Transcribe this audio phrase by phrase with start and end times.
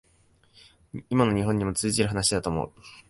[1.11, 2.73] 今の日本にも通じる話だと思う